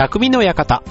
[0.00, 0.82] 匠の館。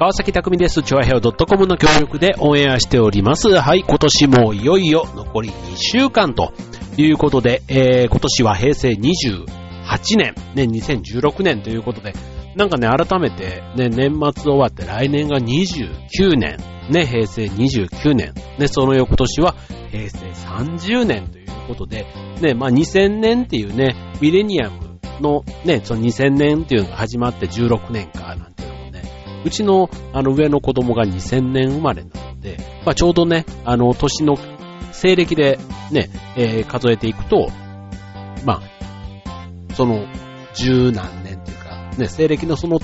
[0.00, 0.82] 川崎匠です。
[0.82, 3.48] チョアヘオ .com の協力でオンエアしております。
[3.48, 6.52] はい、今年もいよいよ残り2週間と
[6.96, 9.46] いうことで、えー、今年は平成28
[10.16, 12.12] 年、ね、2016年ということで、
[12.56, 16.56] なんかね、改めて、ね、年末終わって来年が29年、
[16.90, 19.54] ね、平成29年、ね、その翌年は
[19.92, 22.04] 平成30年ということで、
[22.40, 24.85] ね、まあ2000年っていうね、ミレニアム
[25.20, 29.02] のね、その2000年っていうのが始まって16年かなんていうのもね、
[29.44, 34.36] うちのあの上の子供が2000年生まれなので、まあちょうどね、あの年の
[34.92, 35.58] 西暦で
[35.90, 37.48] ね、えー、数えていくと、
[38.44, 40.06] まあ、その
[40.54, 42.78] 十何年っていうか、ね、西暦のその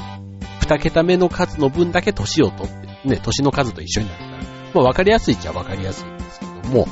[0.60, 2.72] 二桁目の数の分だけ年を取っ
[3.02, 4.42] て、ね、年の数と一緒になるから、
[4.74, 6.86] まあわかりやすいっちゃわかりやすいんですけども、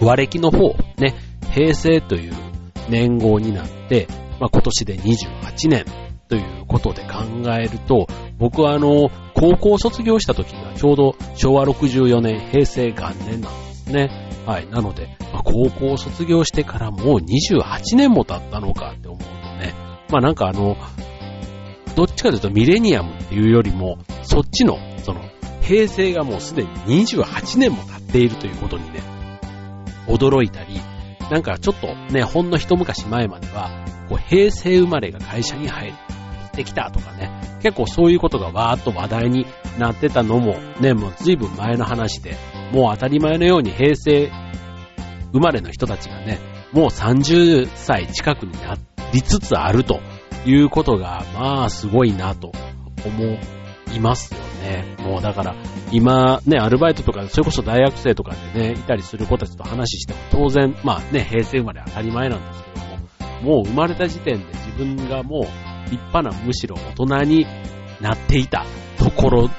[0.00, 1.14] 和暦の方、ね、
[1.52, 2.34] 平成という
[2.88, 4.08] 年号になって、
[4.40, 5.84] まあ、今年で28年
[6.28, 8.06] ということで考えると、
[8.38, 14.10] 僕はあの、高校卒業した時がちょうど昭和64年平成元年なんですね。
[14.46, 14.68] はい。
[14.68, 19.74] なので、まあ、高校卒業してからもう28年も経ったのかって思うとね、
[20.10, 20.76] まあなんかあの、
[21.94, 25.20] どっちかというとミレニアムっていうよりも、そっちの、その、
[25.62, 26.68] 平成がもうすでに
[27.06, 29.00] 28年も経っているということにね、
[30.06, 30.80] 驚いたり、
[31.30, 33.70] なんかちょっとね、ほんの一昔前までは、
[34.08, 37.30] こう平成生まれが会社に入ってきたとかね、
[37.62, 39.46] 結構そういうことがわーっと話題に
[39.78, 42.36] なってたのもね、もう随分前の話で、
[42.72, 44.30] もう当たり前のように平成
[45.32, 46.38] 生まれの人たちがね、
[46.72, 48.76] もう30歳近くにな
[49.12, 50.00] りつつあると
[50.44, 52.52] いうことが、まあすごいなと
[53.04, 53.38] 思
[53.94, 54.96] いますよね。
[54.98, 55.54] もうだから、
[55.92, 67.46] 今ね、アルバイトとか、それこそ大学生とかでね、いたりする子たちと話しても当然、まあね、平成生まれ当たり前なんですけども、もう生まれた時点で自分がもう立派なむしろ大人に
[68.00, 68.64] なっていた
[68.98, 69.50] ところ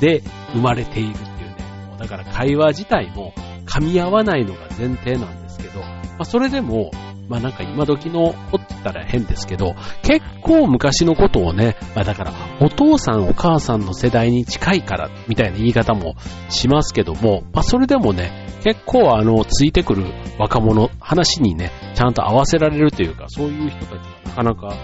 [0.00, 1.56] で生まれているっていうね。
[1.88, 3.34] もうだから会話自体も
[3.66, 5.86] 噛み合わないのが前提なんですけど、ま
[6.20, 6.90] あそれでも、
[7.28, 16.14] まあなんか今時の子って言ったら変ですけど、結構昔のことをね、まあだからお父さんお母さんの世代に近いからみたいな言い方も
[16.48, 20.06] しますけども、まあそれでもね、結構あの、ついてくる
[20.38, 24.76] 若者、話にね、ちゃんと合わせられるというか、そういう人たちはなかなか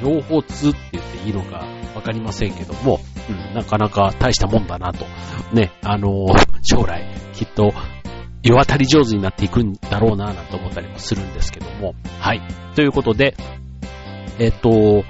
[0.00, 1.64] 情報通って言っていいのか
[1.94, 5.04] わかりませんけども、うん、なかなか大したもんだなと。
[5.52, 6.26] ね、あの
[6.62, 7.04] 将来
[7.34, 7.72] きっと
[8.42, 11.94] 世渡り上手になっていくんだろうなぁなんて思ったりもするんですけども。
[12.18, 12.42] はい。
[12.74, 13.36] ということで、
[14.38, 15.04] えっと、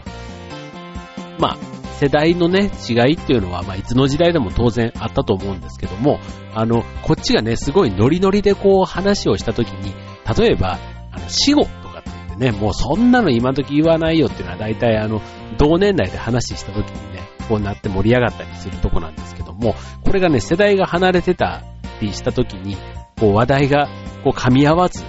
[1.38, 1.56] まあ、
[2.00, 6.18] 世代のね、違いっていうのは、まあ、いつの時代でも当然あったと思うんですけども、
[6.54, 9.94] あの、こっちがね、すごいノリノリでこう話をしたときに、
[10.38, 10.78] 例えば、
[11.12, 15.20] あの、死後とかって言ってね、もうそんなの今時言わないよっていうのは大体あの、
[15.58, 19.74] 同年代で話したときにね、こうなって盛り上がったりするとこなんですけども、
[20.04, 21.62] これがね、世代が離れてた
[22.00, 22.76] りしたときに、
[23.20, 23.88] こう話題が
[24.24, 25.04] こう噛み合わず、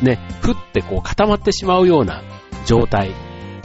[0.00, 2.22] ね、ふってこう固まってしまうような
[2.64, 3.10] 状態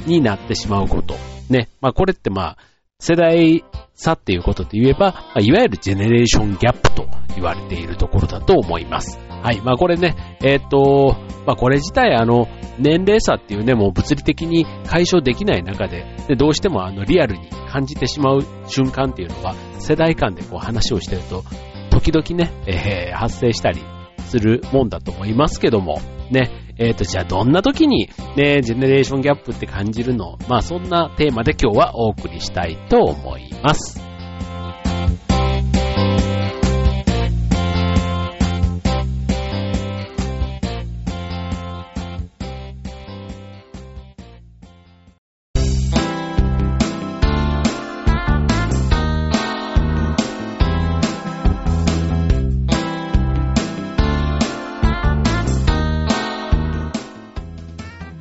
[0.06, 1.16] になってしまうこと。
[1.50, 2.58] ね、まあこれってまあ、
[3.00, 3.64] 世代
[3.94, 9.20] 差っていうことで言えば、まあ、いわゆるジェネレーションギャップと言われているところだと思います。
[9.42, 9.62] はい。
[9.62, 12.48] まあこれね、えっ、ー、と、まあこれ自体あの、
[12.80, 21.44] 年齢差っていうね、もう物理的に解消できない中で、でどうしてもあの、リアルに感じてしまう瞬間っていうのは、世代間でこう話をしてると、
[22.02, 23.82] 時々ね、えー、発生したり
[24.28, 26.02] するもんだと思いますけども、
[26.32, 30.38] ね、えっ、ー、と、じゃあどんな時にね、ジェネレーションギャップって感じるの？
[30.48, 34.11] まあそんなテーマで今日はお送りしたいと思います。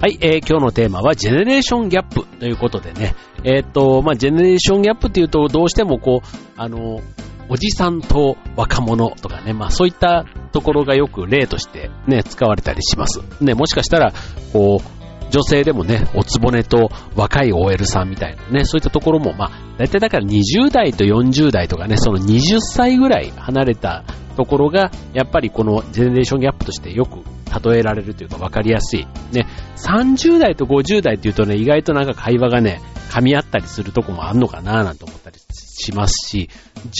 [0.00, 3.14] はい、えー、今日のテーマはジェネレーションギャップということでね、
[3.44, 6.26] えー、っと、まあ、ジェネレーションギャップっていうとどうしてもこう、
[6.56, 7.02] あの、
[7.50, 13.20] おじさんと若者とかね、まあそういったところがよく例としてね、使われたりします。
[13.42, 14.14] ね、もしかしたら、
[14.54, 14.99] こう、
[15.30, 24.04] 女性でもね、おつぼねと若い OL さんみたいなね、そういったところも、まあ、大体だから20代と40代とかね、その20歳ぐらい離れた
[24.36, 27.20] ところが、やっぱりこのジェネレーションギャップとしてよく
[27.64, 29.06] 例えられるというか分かりやすい。
[29.32, 29.46] ね、
[29.76, 32.80] 30代と50代っていうとね、意外となんか会話がね、
[33.10, 36.48] 噛み合ったりするとこもあんのかななんて思ったりしますし、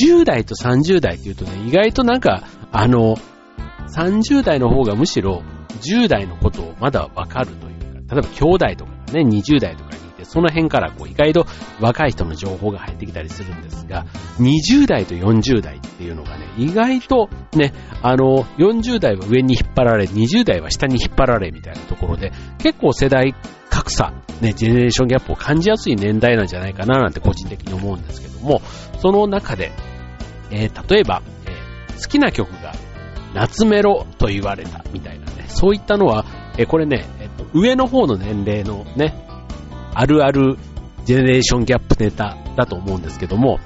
[0.03, 2.43] 10代と30代っていうとね、意外となんか、
[2.73, 3.17] あの、
[3.97, 5.43] 30代の方がむしろ
[5.81, 7.70] 10代のことをまだ分かると、
[8.11, 11.47] 例えば兄弟とかね、20代とかにいて、その辺からこう意外と
[11.81, 14.05] 若い人の情報が入ってきたりするんですが、
[14.39, 17.73] 20代と40代っていうのがね、意外とね、
[18.03, 23.35] あの、40代は上に引っ張られ、20代は下に引っ張られみたいなところで、結構世代
[23.71, 28.61] 格差、ね、ジェネレーションギャップを感じやすい年代なんじゃないかななんて個人的に思うんですけども、
[29.01, 29.73] その中で、
[30.51, 32.73] えー、例えば、えー、好きな曲が
[33.35, 36.25] 夏メロと言われたみたいなね、そういったのは、
[36.59, 37.07] えー、これね、
[37.53, 39.15] 上の方の年齢のね、
[39.95, 40.57] あるある
[41.05, 43.59] ジェネレーションギャップネタだと思うんですけども、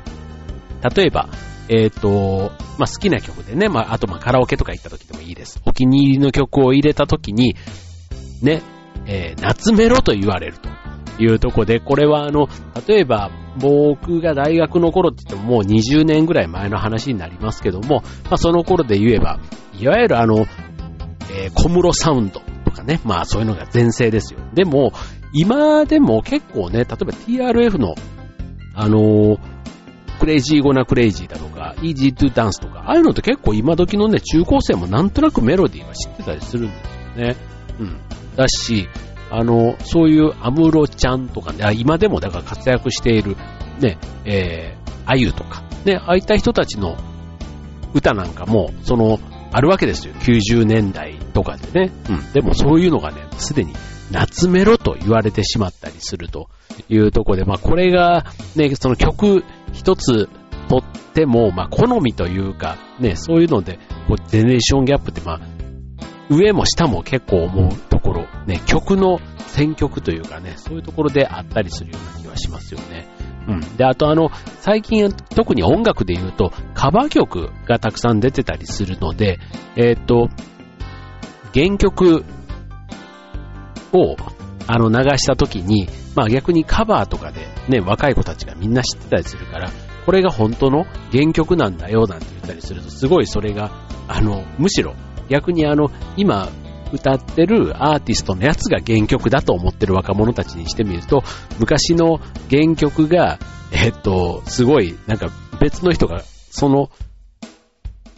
[0.94, 1.28] 例えば、
[1.68, 5.60] えっ、ー、と、まあ、好きな曲でね、まあ、あとまカラオケとか行った時でもいいです。
[5.64, 7.56] お気に入りの曲を入れた時に、
[8.42, 8.62] ね、
[9.06, 10.68] えー、夏メロと言われると
[11.22, 12.48] いうとこで、これはあの、
[12.86, 19.40] 例えば僕が大学の頃って言ってももう20年ぐらい前の話になりますけども、まあ、その頃で言えば、
[19.78, 20.46] いわゆるあの、
[21.30, 22.42] えー、小室サウンド
[22.74, 24.40] かね、まあそういうのが全盛ですよ。
[24.54, 24.92] でも、
[25.32, 27.94] 今でも結構ね、例えば TRF の、
[28.74, 29.38] あのー、
[30.20, 36.76] CRAZY GONNA CRAZY だとか、 EZ DO DANCE とか、ああいうのって結構今時のね、中高生もなんとなくメロディーは知ってたりするんで
[37.14, 37.36] すよね。
[37.80, 38.00] うん。
[38.36, 38.88] だし、
[39.30, 43.36] あの、そういうアムロちゃんとかね、今でもだから活躍している、
[43.80, 46.96] ね、えー、あゆとか、ね、ああいった人たちの
[47.92, 49.18] 歌なんかも、その、
[49.52, 50.14] あるわけですよ。
[50.14, 51.92] 90年代とかでね。
[52.08, 52.32] うん。
[52.32, 53.74] でもそういうのがね、すでに
[54.10, 56.48] 夏メロと言われてしまったりすると
[56.88, 58.24] いうところで、まあこれが
[58.56, 60.30] ね、その曲一つ
[60.68, 60.82] とっ
[61.12, 63.78] ても、まあ好みというか、ね、そういうので、
[64.08, 65.40] こう、ジェネレーションギャップってまあ、
[66.30, 73.06] 上も下も結構思うところ、ね、曲の選曲というかね、そういうところであったりするような気はしますよね。
[73.46, 73.76] うん。
[73.76, 79.38] で、あとあの、最近特に音楽で言うと、カバー曲がたくさん出てたりするので、
[79.76, 80.28] えっ、と、
[81.54, 82.24] 原曲
[83.92, 84.16] を、
[84.66, 89.70] あの、流した時に、まあ逆にカバーとかでね、若い子たちがみんな知ってたりするから、
[90.04, 93.70] これが本当の原曲なんだよなんて言ったりすると、すごいそれが、
[94.08, 94.94] あの、むしろ
[95.28, 96.48] 逆にあの、今
[96.92, 101.22] 歌ってるアーティストのやつが原曲だと思ってる若者たちにしてみると、
[101.58, 102.18] 昔の
[102.50, 103.38] 原曲が、
[103.72, 105.28] えっと、すごい、なんか
[105.60, 106.90] 別の人が、その、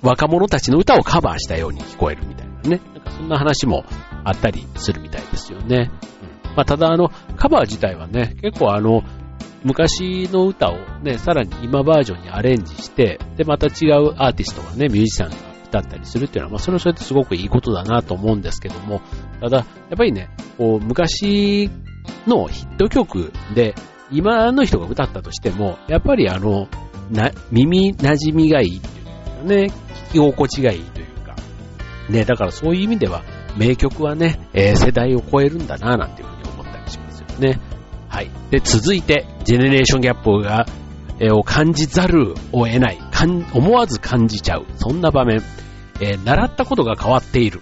[0.02, 2.95] 若者たちの歌をカバーしたように聞こえるみたいなね。
[3.10, 3.84] そんな話も
[4.24, 5.90] あったりするみたいですよね。
[6.46, 9.02] うん、まあ、ただあの、カバー自体はね、結構あの、
[9.64, 15.36] 昔の歌をね、さらに今バージョンにアレンジして、で、また違うアーティストがね、ミュージシャンが
[15.66, 19.00] 歌ったりするっていうのは、まあ、それはそれですごくいいことだなと思うんですけども、
[19.40, 19.66] ただ、やっ
[19.96, 21.68] ぱりね、こう、昔
[22.26, 23.74] のヒット曲で、
[24.12, 26.68] 今の人が歌ったとしても、やっぱりあの、
[27.10, 29.72] な、耳馴染みがいいっていうかね、
[30.10, 30.84] 聞き心地がいい、
[32.08, 33.22] ね、だからそういう意味では、
[33.56, 37.60] 名曲はね、えー、世代を超えるんだな、なんていうふうに思ったりしますよね。
[38.08, 38.30] はい。
[38.50, 40.66] で、続いて、ジェネレーションギャップが、
[41.18, 42.98] えー、を感じざるを得ない、
[43.52, 45.42] 思わず感じちゃう、そんな場面、
[46.00, 47.60] えー、習ったことが変わっている。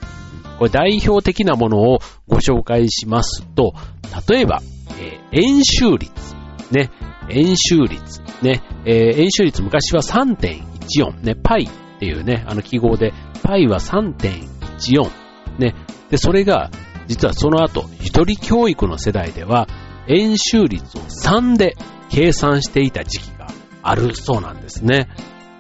[0.58, 1.99] これ代表的なものを
[2.29, 3.75] ご紹介しますと、
[4.29, 4.62] 例えば、
[5.00, 6.12] えー、演習率。
[6.70, 6.90] ね、
[7.29, 8.20] 演習率。
[8.43, 11.20] ね、えー、演習率昔は3.14。
[11.23, 13.12] ね、パイっていうね、あの記号で、
[13.44, 15.11] パイは3.14。
[15.58, 15.75] ね、
[16.11, 16.71] で、それが、
[17.07, 19.68] 実はその後、一人教育の世代では、
[20.09, 21.76] 演習率を3で
[22.09, 23.47] 計算していた時期が
[23.83, 25.09] あるそうなんですね。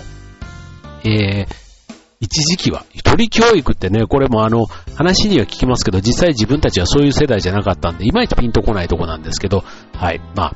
[1.03, 1.49] えー、
[2.19, 9.63] 一時期は、一人教育ってね、これもあの、話には聞きますけど、実際自分たちはそういう世代じゃなかったんで、いまいちピンとこないとこなんですけど、
[9.95, 10.55] はい、まあ、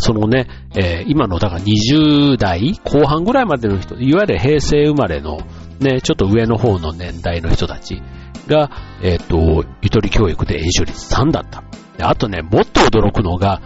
[0.00, 5.40] そのね、えー、今の、だから20代後半ぐらいまでの人、いわゆる平成生まれの、
[5.80, 8.02] ね、ちょっと上の方の年代の人たち
[8.46, 8.70] が、
[9.02, 11.62] えっ、ー、と、ゆとり教育で演習率3だった。
[11.96, 13.60] であとね、もっと驚くのが、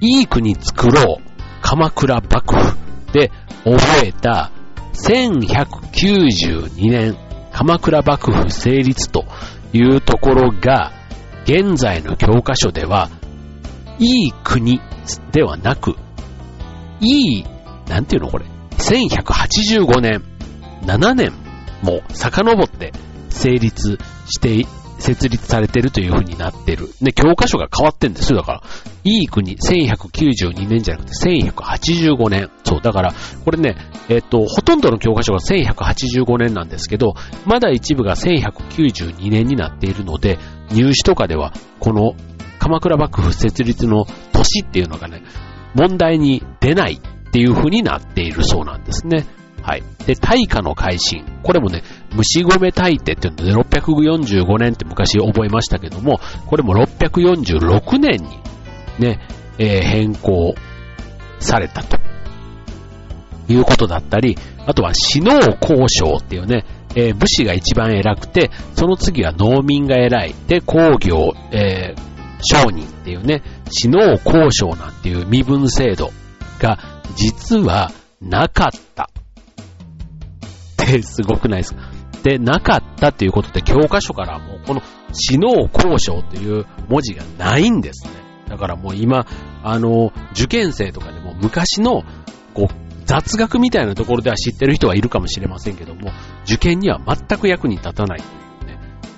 [0.00, 1.22] いい国作ろう、
[1.62, 2.76] 鎌倉幕府
[3.12, 3.30] で
[3.64, 4.50] 覚えた
[4.94, 7.16] 1192年、
[7.52, 9.24] 鎌倉幕府成立と
[9.72, 10.92] いうところが、
[11.44, 13.08] 現在の教科書では、
[13.98, 14.80] いい国
[15.32, 15.96] ではなく、
[17.00, 17.44] いい、
[17.88, 18.46] なんていうのこれ、
[18.78, 20.22] 1185年、
[20.82, 21.32] 7年
[21.82, 22.92] も遡って
[23.30, 24.66] 成立して
[24.98, 26.88] 設立されてるという風になってる。
[27.02, 28.38] で、教科書が変わってんですよ。
[28.38, 28.62] だから、
[29.04, 32.50] いい国、1192年じゃなくて1185年。
[32.64, 33.76] そう、だから、これね、
[34.08, 40.38] えっ、と、ほとんどの教科書が1185年なんですけど、まだ一部が1192年になっているので、
[40.70, 42.14] 入試とかでは、この
[42.66, 45.22] 鎌倉幕府設立の年っていうのがね、
[45.74, 49.24] 問題に出ないっていう風になっているそうなんですね。
[49.62, 49.84] はい。
[50.04, 51.24] で、大化の改新。
[51.44, 51.84] これもね、
[52.16, 58.40] 虫米大帝っていうので645年って昔覚えましたけども、これも646年に
[58.98, 59.20] ね、
[59.58, 60.56] えー、変更
[61.38, 61.98] されたと
[63.48, 66.64] いうことだったり、あとは死能交渉っていうね、
[66.96, 70.34] えー、武士が一番偉くて、その次は農民が偉い。
[70.48, 76.12] で、工業、えー、商人っていうね、死能交渉なんていう身分制度
[76.58, 76.78] が
[77.16, 77.90] 実は
[78.20, 79.10] なかった。
[80.82, 81.90] ってすごくないですか？
[82.22, 88.12] で、なかったっていうことで教科書からもうこの死能交渉っていう文字がないんですね。
[88.48, 89.26] だからもう今、
[89.62, 92.04] あの、受験生とかでも昔の
[92.54, 92.74] こう
[93.04, 96.12] 雑学みたいなところでは知ってる人はいるかもしれませんけども、
[96.44, 98.22] 受験には全く役に立たないい、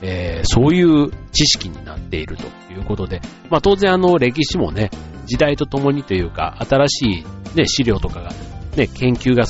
[0.03, 4.91] えー、そういう知識になっているということで、まあ当然あの歴史もね、
[5.27, 8.31] 時代とともにというか、新しいね、資料とかが
[8.77, 9.45] ね、研究が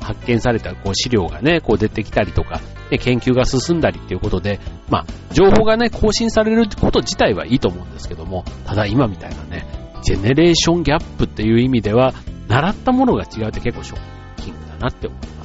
[0.00, 9.66] 発見されたこう資料がね、こう出てきたりとか、ね、研究が進んだりっていうことで、まあ、情報がね、更新されること自体はいいと思うんですけども、ただ今みたいなね、
[10.02, 12.14] ジェネレーションギャップっていう意味では、
[12.48, 14.00] 習ったものが違うって結構ショッ
[14.42, 15.39] キングだなって思います。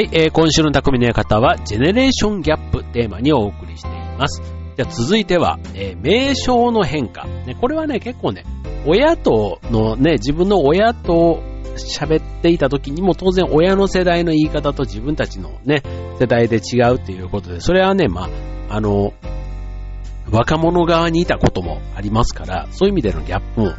[0.00, 4.40] はい、えー、今週の匠の館は、ジェネレーションギャップテーマにお送りしています。
[4.74, 7.26] じゃ続いては、えー、名称の変化。
[7.26, 8.46] ね、これはね、結構ね、
[8.86, 11.42] 親とのね、自分の親と
[11.76, 15.82] 喋っていた時にも当然親の世代の言い方と自分たちのね、
[16.18, 18.30] 世代で違うっていうことで、それはね、ま
[18.70, 19.12] あ、あの、
[20.30, 23.74] 若者側にいたこともありますから、そういう意味でのギャップも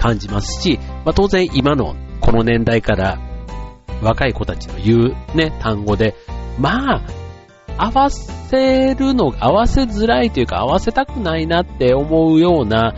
[0.00, 3.33] 感じますし、まあ当然今のこの年代から
[4.04, 6.14] 若い子たちの言うね、単語で、
[6.58, 7.02] まあ、
[7.76, 12.94] 合わせるの、合わせづらいというか合わせたくないなって思うような、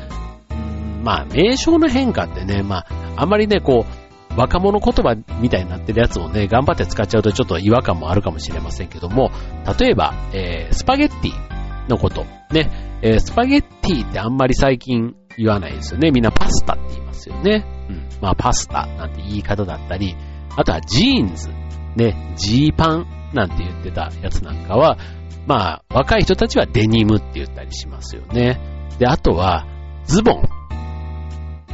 [0.50, 2.86] うんまあ、名称の変化ってね、まあ、
[3.16, 4.06] あまりね、こう、
[4.38, 9.30] 若者言葉みたいになってるやつをね、頑張って使っちゃうとちょっと違和感もあるかもしれませんけども、
[9.78, 12.26] 例えば、えー、スパゲッティのこと。
[12.52, 12.70] ね、
[13.02, 16.10] えー、スパゲッティってあんまり最近言わないですよね。
[16.10, 17.64] みんなパスタって言いますよね。
[17.88, 18.08] うん。
[18.20, 20.16] まあ、パスタなんて言い方だったり、
[20.56, 21.48] あとはジーンズ、
[21.96, 24.98] ね、ジーパンなんて言ってたやつなんかは、
[25.46, 28.58] まあ、若い人たちはデニムって言ったりしますよね。
[28.98, 29.66] で、あとは、
[30.04, 30.48] ズボン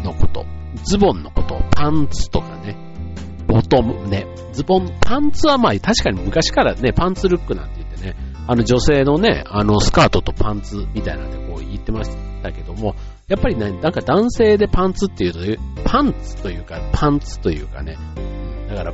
[0.02, 0.44] のこと。
[0.84, 2.76] ズボンのこと、パンツとかね、
[3.46, 12.10] ボトムね、ズボン、パンツはまあ確かに昔からね、パンツルックなんて言ってね、あの女性のね、あのスカートとパンツみたいなんでこう言ってまし
[12.42, 12.94] たけども、
[13.28, 15.40] やっぱりね、なんか男性でパンツっていうと、
[15.84, 17.96] パンツというか、パンツというかね、
[18.72, 18.92] だから、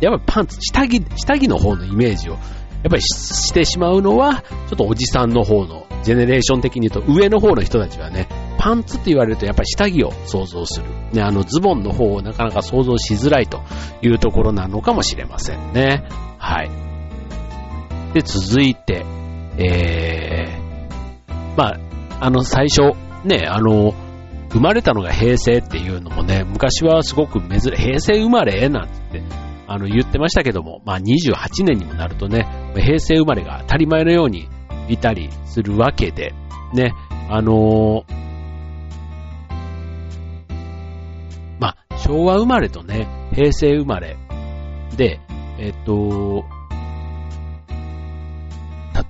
[0.00, 8.28] やっぱりパンツ、下着、下着の方のイメージを、やっぱりしてしまうのは、ちょっとおじさんの方の、ジェネレーション的に言うと、上の方の人たちはね、
[8.58, 10.86] パンツって言われるとやっぱり下着を想像する。
[11.12, 13.62] ね、あのズボンの方をなかなか想像しづらいと
[14.02, 16.04] いうところなのかもしれませんね。
[16.38, 16.70] はい。
[18.14, 19.04] で、続いて、
[19.58, 21.78] えー、まあ、
[22.20, 23.94] あの最初、ね、あの、
[24.50, 29.22] 生まれたのが平成っていうのもね、昔はすごく珍しい、平成生まれなんてって、
[29.68, 34.48] あの言ってましたけども、まあ28年にもなるとね、平成生まれが当たり前のように
[34.88, 36.32] いたりするわけで、
[36.72, 36.92] ね、
[37.28, 38.14] あのー、
[41.58, 44.16] まあ昭和生まれとね、平成生まれ
[44.96, 45.20] で、
[45.58, 46.44] えっと、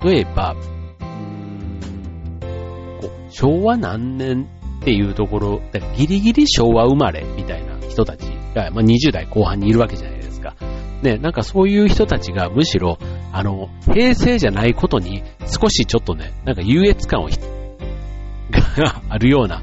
[0.03, 0.55] 例えば、
[3.29, 4.47] 昭和何年
[4.87, 8.23] っていうところ、だからギリギリ昭和生まれみたいな人たち
[8.55, 10.55] が、まあ、20代後半にいるわけじゃないですか。
[11.01, 12.97] ね、なんかそういう人たちがむしろ、
[13.33, 17.27] あの、平成じゃないことに少しちょっとね、なんか優越感を
[18.77, 19.61] があるような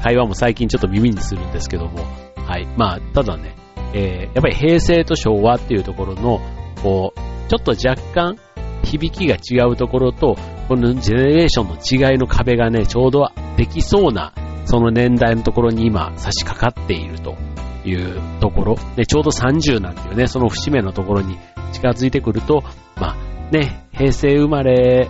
[0.00, 2.04] 会話も最近ちょっと耳にするんですけども、
[2.36, 2.68] はい。
[2.76, 3.56] まあ、ただね、
[3.94, 6.40] えー、やっぱり平成と昭和っていうところの、
[6.84, 8.38] こう、ちょっと若干
[8.84, 10.36] 響きが違うところと、
[10.68, 11.66] このジェネレーション
[11.98, 14.32] の違いの壁がね、ちょうどできそうな
[14.64, 17.36] その年代のところに今差し掛かっていると
[17.84, 21.38] いうところ、でちょうど30なんていうね、その節目のところに
[21.72, 22.62] 近づいてくると、
[22.96, 23.16] まあ
[23.50, 25.08] ね、平成生まれ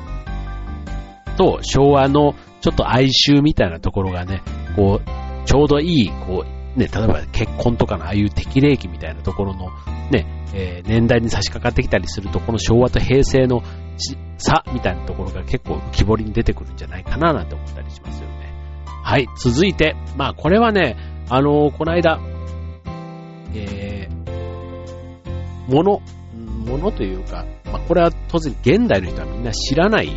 [1.37, 4.42] と昭和のちょっと哀愁みたいなところがね、
[4.76, 9.68] こう、ちょうどいい、こう、ね、例えば結婚とかのああいう適齢期みたいなところの
[10.11, 13.62] ね、えー、年代に差し掛かってきたりすると、この昭和と平成の
[14.38, 18.28] 差みたいなところが結構浮き彫りに出てくるんじゃないかななんて思ったりしますよ。
[19.02, 20.97] はい、続いて、まあこれはね、
[21.28, 22.21] あのー、この間、
[23.54, 26.02] えー、もの、
[26.66, 30.12] ものというか、まあこれは当然現代の人はみんな知らない、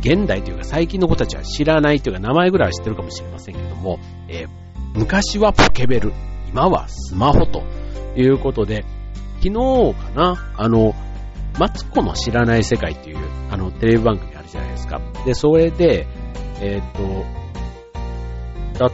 [0.00, 3.98] 現代というか最近の子たちは知らないというか名前ぐらいは知ってるかもしれませんけども、
[4.28, 4.48] えー、
[4.94, 6.12] 昔はポケベル、
[6.48, 7.62] 今はスマホと
[8.16, 8.84] いうことで、
[9.42, 10.94] 昨日かな、あの、
[11.58, 13.18] マツコの知らない世界っていう、
[13.50, 15.00] あの、テレビ番組あるじゃないですか。
[15.24, 16.06] で、それで、
[16.60, 17.39] えっ、ー、と、
[18.80, 18.92] だっ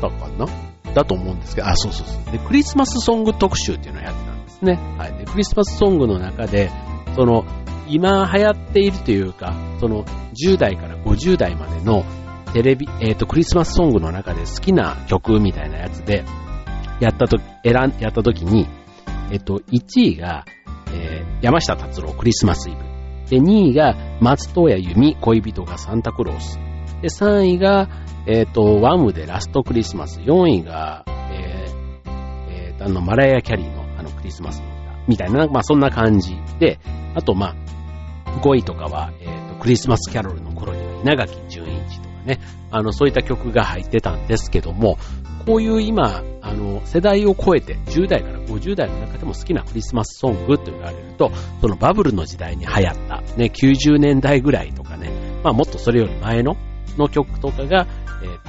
[0.00, 0.46] たかな？
[0.94, 2.32] だと思うんですけど、あ、そうそうそう。
[2.32, 4.74] で、クリスマスソング特集っていうのをやってたんですね。
[4.98, 5.14] はい。
[5.16, 6.70] で、クリスマスソングの中で、
[7.16, 7.44] その、
[7.88, 12.04] 今流行っているというか、その、10代から50代までの
[12.52, 16.24] テレビ、えっ、ー、と、クリスマスソングの中で好きな曲みたいなやつで、
[17.00, 18.68] やったと、選ん、やったときに、
[19.30, 20.44] えっ、ー、と、1位が、
[20.94, 22.78] えー、山下達郎クリスマスイブ。
[23.30, 26.58] で、2位が松任谷由実恋人がサンタクロース。
[27.02, 27.88] で、3位が、
[28.26, 30.20] えっ、ー、と、ワムでラストクリスマス。
[30.20, 32.10] 4位が、えー、
[32.48, 35.04] えー、あの、マライア・キャリーのあのクリスマスの歌。
[35.08, 36.78] みたいな、まあそんな感じで、
[37.14, 37.54] あとま
[38.24, 42.38] あ、5位とかは、えっ、と、クリスマスキャロルの頃には稲垣淳一とかね、
[42.70, 44.96] あの、そういった曲が入ってたんですけども、
[45.44, 55.10] こういう今、あの、世代を超えて、10代から50代の中でも好きなクリスマスソングと言われると、そのバブルの時代に流行った、ね、90年代ぐらいとかね、
[55.42, 56.56] まあもっとそれより前の、
[56.98, 57.86] の曲とかが、
[58.22, 58.42] えっ、ー、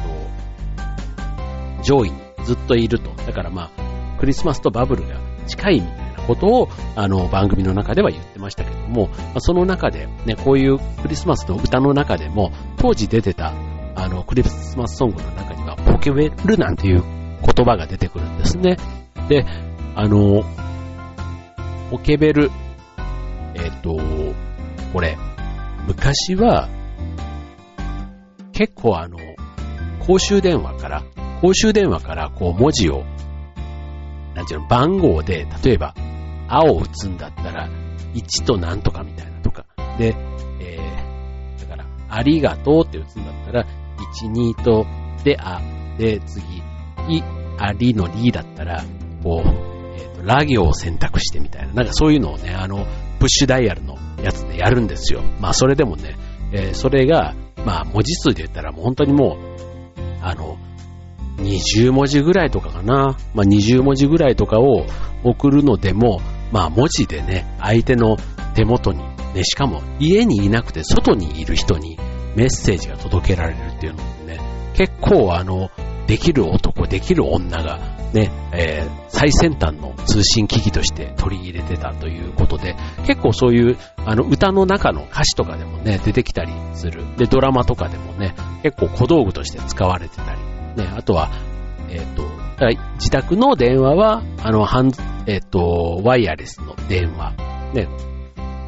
[1.77, 3.11] と、上位にずっといると。
[3.25, 13.53] だからまあ、クリスマスとバブルが近いみたいなことを、あの、番組の中では言ってましたけども、その中で、ね、こういうクリスマスの歌の中でも、当時出てた、
[13.95, 18.77] あの、クリスマスソングの中には、ポケベルなんていう言葉が出てくるんですね。
[19.27, 19.45] で、
[19.95, 20.43] あの、
[21.91, 22.51] ポケベル、
[23.55, 23.97] えっ、ー、と、
[24.93, 25.17] これ、
[25.85, 26.69] 昔は、
[28.53, 29.17] 結構あの、
[30.05, 31.03] 公衆電話から、
[31.41, 33.03] 公衆電話からこう文字を、
[34.35, 35.93] なんていうの、番号で、例えば、
[36.47, 37.69] 青を打つんだったら、
[38.13, 39.65] 1となんとかみたいなとか。
[39.97, 40.15] で、
[40.61, 43.65] えー、だから、ありがとうって打つんだったら、
[44.21, 44.85] 1、2と、
[45.23, 45.61] で、あ、
[45.97, 46.57] で、次、
[47.09, 47.23] い、
[47.57, 48.83] ありのりだったら、
[49.23, 49.49] こう、
[49.97, 52.85] えっ、ー、と、ラ行を選択してみたいな、なんかそういうのをね、あの、
[53.19, 55.21] プッシュダイヤルのやつでやるんですよ。
[55.39, 56.15] まあ、それでもね、
[56.51, 57.33] えー、それが、
[57.65, 59.37] まあ、文字数で言ったらもう本当にもう、
[60.21, 60.57] あの、
[61.37, 63.17] 20文字ぐらいとかかな。
[63.33, 64.85] まあ、20文字ぐらいとかを
[65.23, 66.21] 送るのでも、
[66.51, 68.17] まあ、文字でね、相手の
[68.53, 68.99] 手元に、
[69.33, 71.97] ね、しかも家にいなくて外にいる人に
[72.35, 74.39] メッセージが届けられるっていうのもね、
[74.75, 75.69] 結構あの、
[76.07, 77.79] できる男、できる女が
[78.13, 82.75] ね、えー、最先端の通信機器として取り入れてたということで、
[83.07, 87.03] 結構そういうあの歌の中の歌詞とかでもね、出てきたりする。
[87.17, 90.39] で、ドラマとかでもね、結構小道具として使われてたり、
[90.83, 91.29] ね、あとは、
[91.89, 92.23] えっ、ー、と、
[92.95, 94.67] 自宅の電話は、あの、
[95.25, 97.33] えっ、ー、と、ワイヤレスの電話、
[97.73, 97.87] ね、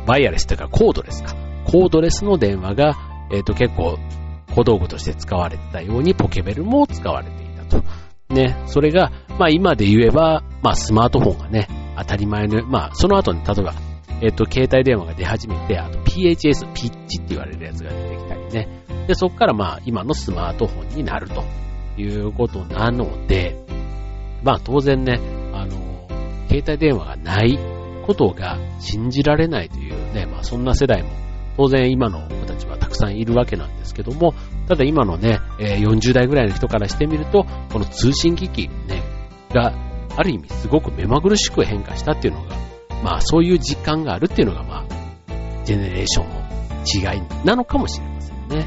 [0.07, 1.35] ワイヤレスというかコードレスか。
[1.65, 2.95] コードレスの電話が、
[3.31, 3.97] えっ、と、結構
[4.55, 7.83] 小道具として使われてたようにポケベルも使われていたと。
[8.29, 13.73] ね、それが、まあ今で言えば、まあスマートフォンがね、当たり前の、まあその後に例えば、
[14.21, 18.83] えっ、と、携帯電話が出始めて、あと PHS、ピッチって言われるやつが出てきたりね。
[19.07, 21.43] で、そこからまあ今のスマートフォンになると
[21.97, 23.55] いうことなので、
[24.43, 25.19] まあ当然ね、
[25.53, 26.07] あの、
[26.47, 27.59] 携帯電話がない
[28.05, 31.09] ことが信じられないというね、まあそんな世代も
[31.57, 34.33] 当然今の子たちはたくさんいるわけなんですけども、
[34.67, 39.03] ただ今のね、40代ぐらいの人からしてみると、この通信機器ね、
[39.53, 39.73] が
[40.17, 42.55] ある意味すごく目まぐるしく変化したっていうのが、
[43.03, 46.45] まあそういう実感があるっていうのがまあ、ジェネレーションの
[46.85, 48.65] 違いなのかもしれませんね。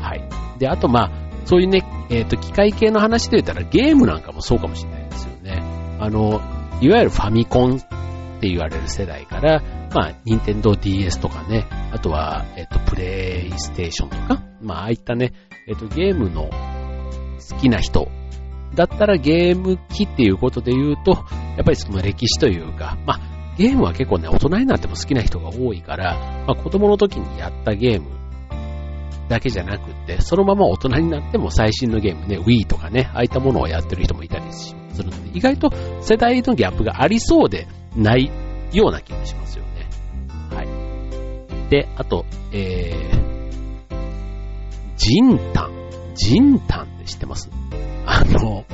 [0.00, 0.58] はい。
[0.58, 1.10] で、あとまあ、
[1.44, 5.62] そういうね、えっ、ー、と、機械系の話で言ったらゲームなんかもそうかもしれないですよね。
[6.00, 6.40] あの、
[6.80, 7.78] いわゆるファミコンっ
[8.40, 9.62] て言われる世代から、
[9.94, 15.32] まあ、ニンテンドー DS とかね、あとは、えっと、プレイステーションとか、まあ、ああいったね、
[15.68, 18.08] えっと、ゲームの好きな人
[18.74, 21.12] だったらゲーム機っていうことで言うと、
[21.56, 28.16] やっぱりその歴史というか、まあ、ゲームは結構ね、大人になっても好きな人が多いから、まあ、子供の時にやったゲーム
[29.28, 35.70] だけじゃなくって、そのまま大人になっても最新のゲームね、Wii とかね、ああいったものをやってる人もいたりするので、意外と
[36.00, 38.30] 世代のギャップがありそうでない
[38.72, 39.75] ような気がしますよね。
[41.66, 41.70] はい。
[41.70, 43.96] で、あと、えー、
[44.96, 45.72] ジンタン。
[46.14, 47.50] ジンタンって知ってます？
[48.06, 48.64] あの、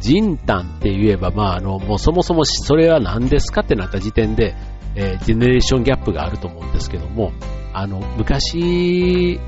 [0.00, 4.54] ジンタンって言えば、まあ、あの、もうそもそもそれは何ですかってなった時点で、
[4.94, 7.32] えー、ジェネレーションギャップがあると思うんですけども、
[7.72, 9.40] あの、昔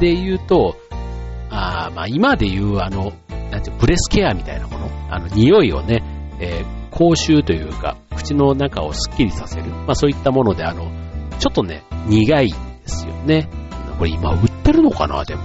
[0.00, 0.76] で言うと、
[1.50, 3.12] あまあ今で言うあの、
[3.50, 6.02] なんてブレスケアみたいなもの、あの、匂いをね、
[6.38, 10.90] えー、口臭というか、口の中をスッキリさせる、まあそういったもので、あの、
[11.38, 13.48] ちょっとね、苦いんですよね。
[13.98, 15.42] これ今売ってるのかな、でも。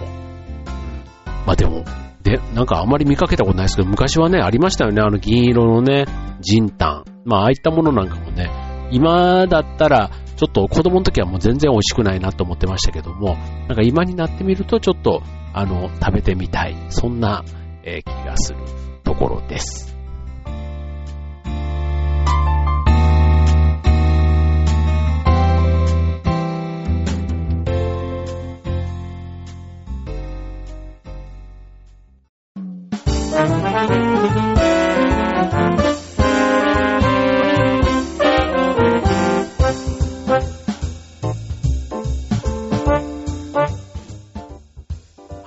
[1.45, 1.83] まあでも、
[2.23, 6.05] で、なんかあまり見かけたことないですけど、昔はね、ありましたよね、あの銀色のね、
[6.41, 7.05] ジンタン。
[7.25, 8.49] まあああいったものなんかもね、
[8.91, 13.35] 今だったら、ちょっと子供の時はもう全然美味しくないなと思ってましたけども、
[13.67, 15.21] なんか今になってみるとちょっと、
[15.53, 16.75] あの、食べてみたい。
[16.89, 17.43] そんな、
[17.83, 18.59] えー、気がする
[19.03, 19.90] ところです。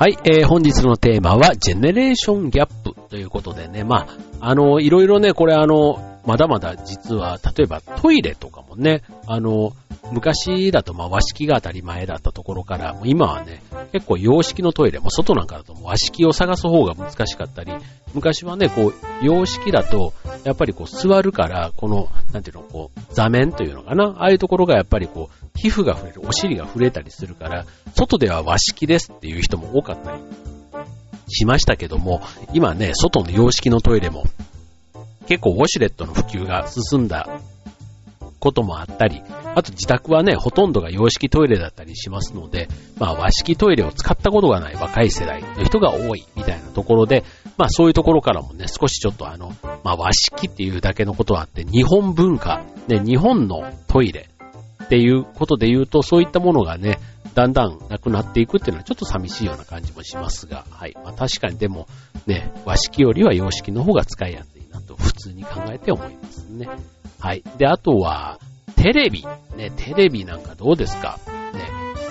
[0.04, 4.06] はい、えー、本日のテーマは、ジェネレーションギャップということでね、ま
[4.40, 9.72] あ、あの、いろいろね、これあの、まだまだ実は、例えばトイレとかもね、あの、
[10.12, 17.72] 昔だとまあ和式が当たり前だったところから、今はね、結構洋式のトイレ、も外なんかだと和式を探す方が難しかったり、
[18.14, 20.12] 昔はね、こう、洋式だと、
[20.44, 30.18] やっぱりこう座るから、この、なんていうの、こう、座面というのかな、ああいうところがやっぱりこう、皮膚が触れる、お尻が触れたりするから、外では和式ですっていう人も多かったり
[31.28, 34.24] しましたけども、今ね、外の洋式のトイレも
[35.26, 37.40] 結構ウォシュレットの普及が進んだ
[38.44, 39.22] こともあったり、
[39.54, 47.24] あと自宅はね、ほとんどが洋式トイレだったりしますので、まあ和式トイレを使ったことがない若い世代の人が多いみたいなところで、
[47.56, 54.28] まあそういうところからもね、少しちょっとあの、まあ和式っていうだけのことはあって、日本文化、ね、日本のトイレ
[54.84, 56.98] っていうことで言うと、そういったものがね、
[57.34, 60.94] だんだんなくなっていくっていうのはちょっと寂しいような感じもしますが、はい。
[61.02, 61.88] まあ確かにでも、
[62.26, 66.68] ね、和式よりは洋式の方が使いやすいなと普通に考えて思いますね。
[67.20, 67.42] はい。
[67.56, 68.38] で、あとは、
[68.76, 69.24] テレビ。
[69.56, 71.18] ね、テレビなんかどうですか？
[71.54, 71.60] ね、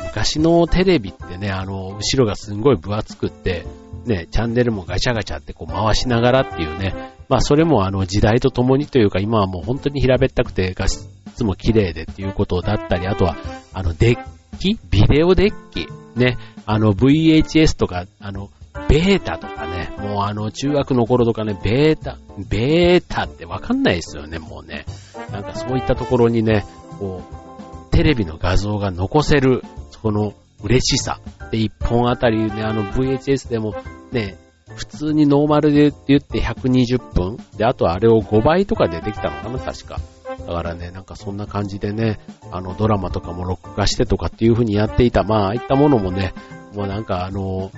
[0.05, 3.65] 昔のテレビってね、あの、後ろがすんごい分厚くって、
[4.05, 6.93] ね、チャンネルもガチャガチャってこう回しながらっていうね、
[7.29, 13.37] まあそれもあの時代とともにというか今はもう本当に平べったくて画質も綺麗でっていうことだったり、あとは
[13.73, 14.19] あのデッ
[14.59, 14.77] キ？
[14.89, 15.87] ビデオデッキ？
[16.19, 18.49] ね、あの VHS とか、あの、
[18.89, 24.85] ベータとかね、もうあの中学の頃とかね、ベータ、ベータってわかんないですよね、もうね。
[25.31, 26.65] なんかそういったところにね、
[26.99, 30.33] こう、テレビの画像が残せる、その
[30.63, 31.19] 嬉しさ。
[31.51, 33.75] で、1本あたりね、あの VHS でも
[34.11, 34.37] ね、
[34.75, 39.99] 普通にノーマルで言って120分で、あとあれを5倍とかでできたのかな、確か。
[40.47, 42.19] だからね、なんかそんな感じでね、
[42.51, 46.33] あのドラマとかも録画してとかっていう風にやっていた、まあ、ああいったものもね、
[46.73, 47.71] もうなんかあの、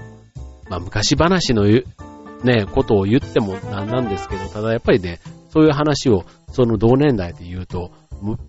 [0.70, 1.64] まあ昔話の
[2.44, 7.92] ね、ことを言ってもなんなんですけど、ただやっぱりね、そういう話をその同年代で言うと、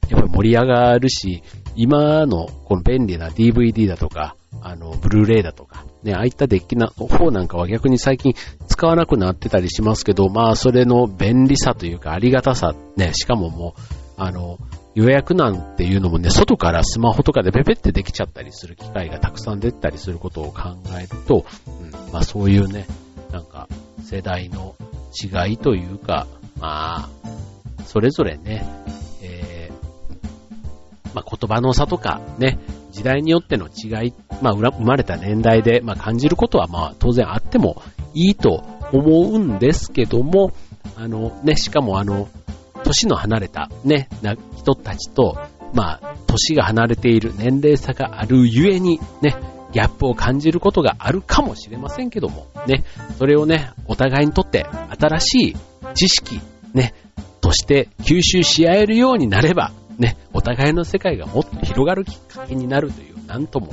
[0.08, 1.42] やっぱり盛り上がるし、
[1.74, 8.34] 今のこの便利な DVD だとか、あの、ブルーレイだとか、ね、ああいったデッキな方なんかは逆に最近
[8.66, 13.80] 使わなくなってたりしますけど、まあそれの便利さというかありがたさ、ね、しかももう、
[14.16, 14.58] あの、
[14.96, 22.86] 予約なんていうのもね、外からスマホとかでペペってできちゃったりする機会がたくさん出たりすることを考えると、うん、まあそういうね、
[23.30, 23.68] なんか
[24.02, 24.74] 世代の
[25.22, 26.26] 違いというか、
[26.58, 28.66] まあ、それぞれね、
[29.22, 32.58] えー、まあ言葉の差とかね、
[32.90, 37.82] 時代によっての違い、まあ生まれた年代で、まあ感じることはまあ当然あっても
[38.14, 40.52] いいと思うんですけども、
[40.96, 42.30] あのね、しかもあの、
[42.82, 44.08] 年の離れたね、
[44.66, 45.38] 人たちと、
[45.72, 49.36] まあ、年が離れている年齢差があるゆえに、ね、
[49.72, 52.84] ギャップを感じることがあるかもしれませんけども、ね、
[53.18, 54.66] それをね、お互いにとって
[54.98, 55.56] 新しい
[55.94, 56.40] 知識、
[56.74, 56.94] ね、
[57.40, 63.68] として吸収し合えるようになれば、ね、お互いの世界がもっと広がるきっかけになるという、なんとも、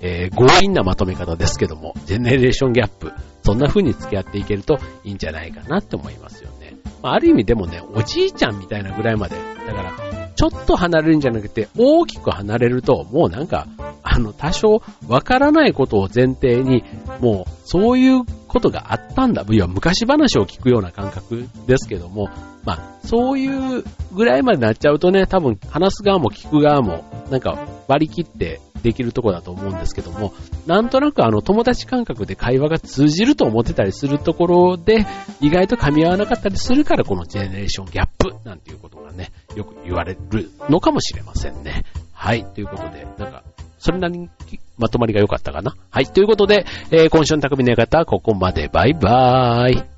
[0.00, 6.76] えー、強引なまとめ方ですけども、ジェネレーションギャップ、そんな風に付き合っていけるといいんじゃないかなって思いますよね。
[7.02, 13.66] まあ、ある意味でもね、おじいちゃんみたいなぐらいまで、だから、ちょっと離れるんじゃなくて、大きく離れると、もうなんか、
[14.02, 16.84] あの、多少わからないことを前提に、
[17.20, 19.44] もう、そういうことがあったんだ。
[19.48, 22.28] いや、昔話を聞くような感覚ですけども、
[22.64, 30.32] まあ、そういうぐらいまでなっちゃうとね、多分話す側も聞く側も、なんか割り切ってできるとこだと思うんですけども、
[30.66, 35.06] なんとなくあの友達感覚で会話が通じると思ってたりするところで、
[35.40, 41.84] 意外と噛み合わなかったりするから、このジェネレーションギャップなんていうことがね、よく言われるのかもしれませんね。
[42.12, 43.42] はい、ということで、なんか、
[43.78, 44.28] それなりに
[44.78, 45.76] まとまりが良かったかな？
[45.90, 48.68] はい、ということで、えー、今週の匠の館はここまで。
[48.68, 49.95] バイバーイ。